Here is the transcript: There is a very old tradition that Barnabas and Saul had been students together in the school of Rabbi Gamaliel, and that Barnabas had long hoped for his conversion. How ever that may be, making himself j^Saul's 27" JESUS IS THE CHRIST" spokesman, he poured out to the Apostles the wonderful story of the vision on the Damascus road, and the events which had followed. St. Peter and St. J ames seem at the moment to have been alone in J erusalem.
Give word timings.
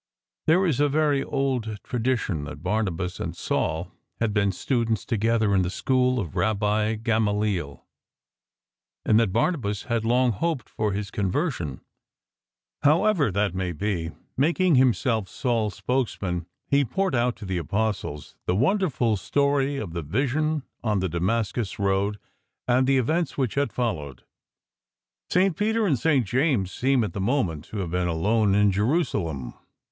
There 0.47 0.65
is 0.65 0.79
a 0.79 0.89
very 0.89 1.23
old 1.23 1.77
tradition 1.83 2.45
that 2.45 2.63
Barnabas 2.63 3.19
and 3.19 3.37
Saul 3.37 3.91
had 4.19 4.33
been 4.33 4.51
students 4.51 5.05
together 5.05 5.53
in 5.53 5.61
the 5.61 5.69
school 5.69 6.19
of 6.19 6.35
Rabbi 6.35 6.95
Gamaliel, 6.95 7.85
and 9.05 9.19
that 9.19 9.31
Barnabas 9.31 9.83
had 9.83 10.03
long 10.03 10.31
hoped 10.31 10.67
for 10.67 10.91
his 10.91 11.11
conversion. 11.11 11.81
How 12.81 13.05
ever 13.05 13.31
that 13.31 13.53
may 13.53 13.73
be, 13.73 14.09
making 14.35 14.73
himself 14.73 15.25
j^Saul's 15.25 15.77
27" 15.77 15.77
JESUS 15.77 15.77
IS 15.77 15.77
THE 15.77 15.81
CHRIST" 15.85 15.85
spokesman, 15.85 16.45
he 16.87 16.95
poured 16.95 17.13
out 17.13 17.35
to 17.35 17.45
the 17.45 17.59
Apostles 17.59 18.35
the 18.47 18.55
wonderful 18.55 19.15
story 19.17 19.77
of 19.77 19.93
the 19.93 20.01
vision 20.01 20.63
on 20.83 20.97
the 21.01 21.09
Damascus 21.09 21.77
road, 21.77 22.17
and 22.67 22.87
the 22.87 22.97
events 22.97 23.37
which 23.37 23.53
had 23.53 23.71
followed. 23.71 24.23
St. 25.29 25.55
Peter 25.55 25.85
and 25.85 25.99
St. 25.99 26.25
J 26.25 26.39
ames 26.39 26.71
seem 26.71 27.03
at 27.03 27.13
the 27.13 27.21
moment 27.21 27.65
to 27.65 27.77
have 27.77 27.91
been 27.91 28.07
alone 28.07 28.55
in 28.55 28.71
J 28.71 28.81
erusalem. 28.81 29.53